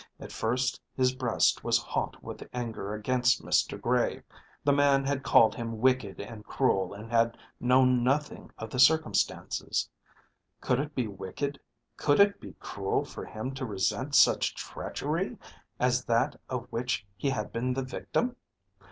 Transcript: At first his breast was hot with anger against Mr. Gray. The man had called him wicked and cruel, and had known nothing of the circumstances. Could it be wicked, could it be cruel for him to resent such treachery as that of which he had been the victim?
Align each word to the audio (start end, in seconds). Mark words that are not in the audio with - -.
At 0.19 0.31
first 0.31 0.81
his 0.95 1.13
breast 1.13 1.63
was 1.63 1.77
hot 1.77 2.23
with 2.23 2.49
anger 2.53 2.95
against 2.95 3.43
Mr. 3.45 3.79
Gray. 3.79 4.23
The 4.63 4.73
man 4.73 5.05
had 5.05 5.21
called 5.21 5.53
him 5.53 5.77
wicked 5.77 6.19
and 6.19 6.43
cruel, 6.43 6.91
and 6.95 7.11
had 7.11 7.37
known 7.59 8.03
nothing 8.03 8.49
of 8.57 8.71
the 8.71 8.79
circumstances. 8.79 9.87
Could 10.59 10.79
it 10.79 10.95
be 10.95 11.05
wicked, 11.05 11.59
could 11.97 12.19
it 12.19 12.41
be 12.41 12.53
cruel 12.59 13.05
for 13.05 13.25
him 13.25 13.53
to 13.53 13.63
resent 13.63 14.15
such 14.15 14.55
treachery 14.55 15.37
as 15.79 16.03
that 16.05 16.35
of 16.49 16.65
which 16.71 17.05
he 17.15 17.29
had 17.29 17.53
been 17.53 17.75
the 17.75 17.83
victim? 17.83 18.37